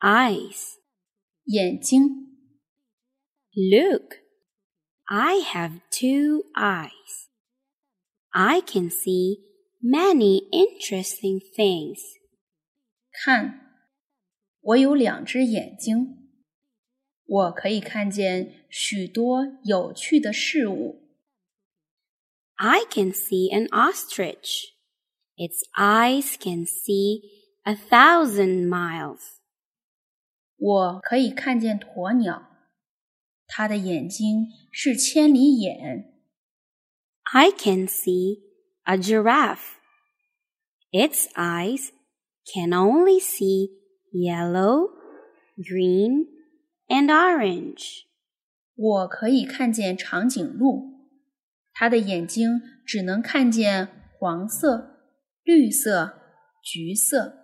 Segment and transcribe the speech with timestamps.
[0.00, 0.76] eyes.
[1.44, 2.26] 眼睛。
[3.52, 4.16] Look,
[5.04, 7.28] I have two eyes.
[8.30, 9.40] I can see
[9.80, 12.00] many interesting things.
[13.24, 13.60] 看，
[14.60, 16.28] 我有两只眼睛，
[17.24, 21.02] 我可以看见许多有趣的事物。
[22.56, 24.74] I can see an ostrich.
[25.36, 27.20] Its eyes can see
[27.62, 29.38] a thousand miles.
[30.60, 32.48] 我可以看见鸵鸟，
[33.46, 36.14] 它的眼睛是千里眼。
[37.32, 38.42] I can see
[38.84, 39.76] a giraffe.
[40.90, 41.90] Its eyes
[42.52, 43.70] can only see
[44.12, 44.90] yellow,
[45.58, 46.26] green,
[46.88, 48.04] and orange.
[48.74, 51.08] 我可以看见长颈鹿，
[51.72, 53.88] 它的眼睛只能看见
[54.18, 55.00] 黄色、
[55.42, 56.20] 绿色、
[56.62, 57.34] 橘色。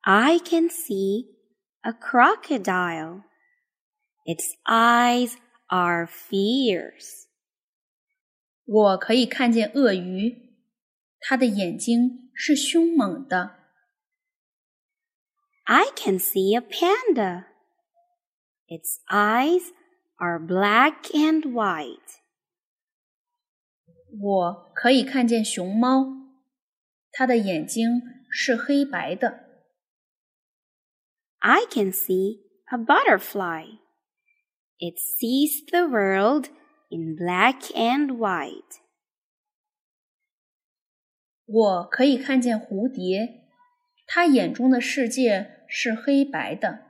[0.00, 1.28] I can see
[1.86, 3.24] a crocodile.
[4.24, 5.36] Its eyes
[5.68, 7.26] are fierce.
[8.64, 10.54] 我可以看见鳄鱼，
[11.20, 13.58] 它的眼睛是凶猛的。
[15.64, 17.46] I can see a panda.
[18.68, 19.72] Its eyes
[20.16, 22.20] are black and white.
[24.20, 26.06] 我可以看见熊猫，
[27.10, 29.45] 它的眼睛是黑白的。
[31.40, 32.40] I can see
[32.72, 33.64] a butterfly.
[34.78, 36.48] It sees the world
[36.90, 38.80] in black and white.
[41.46, 43.42] 我可以看见蝴蝶，
[44.06, 46.86] 它眼中的世界是黑白的。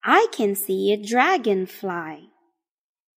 [0.00, 2.30] I can see a dragonfly.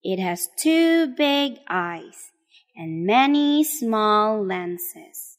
[0.02, 2.30] It has two big eyes
[2.76, 5.29] and many small lenses.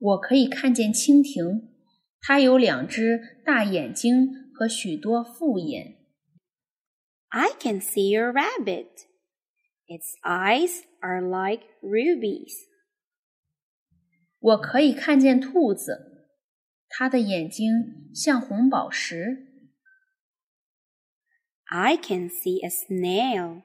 [0.00, 1.72] 我可以看见蜻蜓，
[2.20, 5.96] 它有两只大眼睛和许多复眼。
[7.28, 9.06] I can see a rabbit.
[9.86, 12.52] Its eyes are like rubies.
[14.38, 16.28] 我可以看见兔子，
[16.88, 19.46] 它的眼睛像红宝石。
[21.68, 23.62] I can see a snail.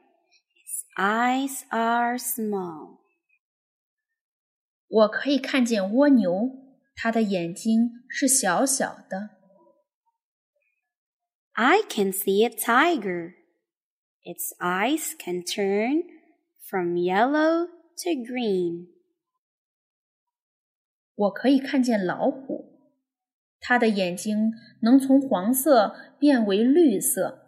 [0.57, 2.99] Its eyes are small.
[4.87, 6.51] 我可以看见蜗牛，
[6.95, 9.29] 它的眼睛是小小的。
[11.53, 13.35] I can see a tiger.
[14.23, 16.03] Its eyes can turn
[16.69, 18.87] from yellow to green.
[21.15, 22.79] 我可以看见老虎，
[23.59, 24.51] 它的眼睛
[24.81, 27.39] 能从黄色变为绿色。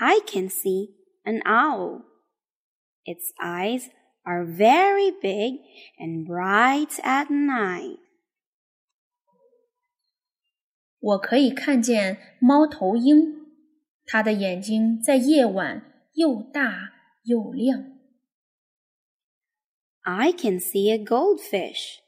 [0.00, 0.94] I can see
[1.24, 2.04] an owl.
[3.04, 3.90] Its eyes
[4.22, 5.60] are very big
[5.98, 7.98] and bright at night.
[11.00, 13.46] 我可以看见猫头鹰，
[14.04, 17.98] 它的眼睛在夜晚又大又亮。
[20.02, 22.00] I can see a goldfish.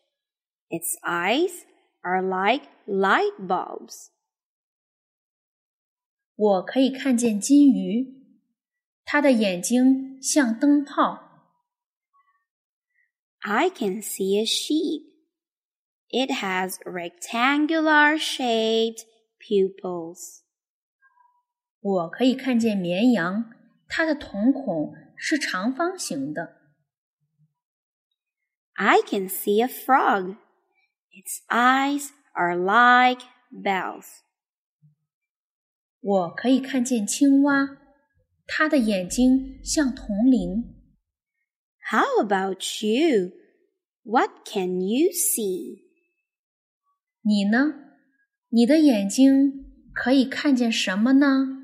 [0.69, 1.65] Its eyes
[2.01, 4.09] are like light bulbs.
[6.35, 8.25] 我可以看见金鱼，
[9.05, 11.24] 它的眼睛像灯泡。
[13.45, 15.03] I can see a sheep.
[16.09, 19.05] It has rectangular shaped
[19.39, 20.41] pupils.
[21.81, 23.51] 我可以看见绵羊，
[23.89, 26.57] 它的瞳孔是长方形的。
[28.75, 30.37] I can see a frog.
[31.11, 34.21] Its eyes are like bells.
[36.01, 37.79] 我可以看见青蛙，
[38.47, 40.77] 它的眼睛像铜铃。
[41.91, 43.33] How about you?
[44.03, 45.83] What can you see?
[47.23, 47.75] 你呢？
[48.49, 51.64] 你的眼睛可以看见什么呢？